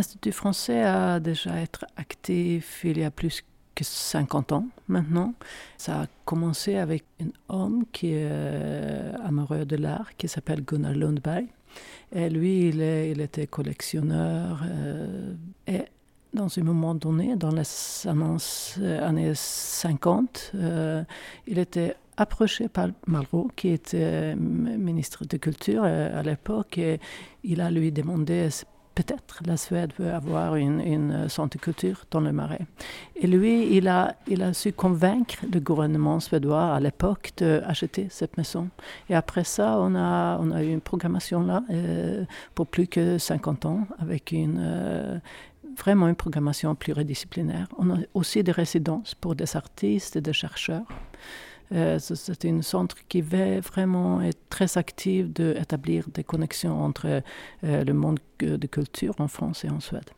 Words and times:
L'Institut 0.00 0.32
français 0.32 0.82
a 0.82 1.20
déjà 1.20 1.60
été 1.60 1.80
actif 1.94 2.86
il 2.86 2.96
y 3.00 3.04
a 3.04 3.10
plus 3.10 3.44
que 3.74 3.84
50 3.84 4.52
ans 4.52 4.66
maintenant. 4.88 5.34
Ça 5.76 6.00
a 6.00 6.06
commencé 6.24 6.76
avec 6.76 7.04
un 7.22 7.28
homme 7.54 7.84
qui 7.92 8.12
est 8.12 8.26
euh, 8.30 9.12
amoureux 9.22 9.66
de 9.66 9.76
l'art, 9.76 10.16
qui 10.16 10.26
s'appelle 10.26 10.64
Gunnar 10.64 10.94
Lundberg. 10.94 11.48
Et 12.12 12.30
lui, 12.30 12.68
il, 12.68 13.20
était 13.20 13.46
collectionneur. 13.46 14.62
Euh, 14.64 15.34
et 15.66 15.82
dans 16.32 16.48
un 16.58 16.62
moment 16.62 16.94
donné, 16.94 17.36
dans 17.36 17.52
les 17.52 18.08
années 19.02 19.34
50, 19.34 20.52
euh, 20.54 21.04
il 21.46 21.58
était 21.58 21.94
approché 22.16 22.70
par 22.70 22.88
Malraux, 23.06 23.50
qui 23.54 23.68
était 23.68 24.34
ministre 24.34 25.26
de 25.26 25.36
Culture 25.36 25.84
à 25.84 26.22
l'époque, 26.22 26.78
et 26.78 27.00
il 27.44 27.60
a 27.60 27.70
lui 27.70 27.92
demandé 27.92 28.48
peut-être 29.02 29.40
la 29.46 29.56
Suède 29.56 29.92
veut 29.98 30.12
avoir 30.12 30.56
une, 30.56 30.80
une 30.80 31.28
centre 31.28 31.56
de 31.56 31.62
culture 31.62 32.04
dans 32.10 32.20
le 32.20 32.32
Marais. 32.32 32.66
Et 33.16 33.26
lui, 33.26 33.76
il 33.76 33.88
a, 33.88 34.14
su 34.52 34.72
convaincre 34.72 35.36
le 35.52 35.60
gouvernement 35.60 36.20
suédois 36.20 36.74
à 36.74 36.80
l'époque 36.80 37.30
d'acheter 37.38 38.08
cette 38.10 38.36
maison. 38.36 38.68
Et 39.08 39.14
après 39.14 39.44
ça, 39.44 39.78
on 39.78 39.94
a, 39.94 40.38
eu 40.62 40.70
une 40.70 40.80
programmation 40.80 41.40
là 41.42 41.62
euh, 41.70 42.24
pour 42.54 42.66
plus 42.66 42.86
que 42.86 43.18
50 43.18 43.66
ans 43.66 43.86
avec 43.98 44.32
euh, 44.32 45.18
vraiment 45.78 46.08
une 46.08 46.16
programmation 46.16 46.74
pluridisciplinaire. 46.74 47.68
On 47.78 47.90
a 47.90 47.98
aussi 48.14 48.42
des 48.42 48.52
résidences 48.52 49.14
pour 49.14 49.34
des 49.34 49.56
artistes 49.56 50.16
et 50.16 50.20
des 50.20 50.32
chercheurs. 50.34 50.86
Euh, 51.72 51.98
c'est 52.00 52.44
un 52.46 52.62
centre 52.62 52.96
qui 53.08 53.20
va 53.20 53.60
vraiment 53.60 54.20
être 54.20 54.40
très 54.48 54.76
actif 54.76 55.28
d'établir 55.28 56.08
des 56.12 56.24
connexions 56.24 56.82
entre 56.82 57.22
euh, 57.64 57.84
le 57.84 57.92
monde 57.92 58.18
de 58.40 58.66
culture 58.66 59.14
en 59.18 59.28
France 59.28 59.64
et 59.64 59.70
en 59.70 59.80
Suède. 59.80 60.10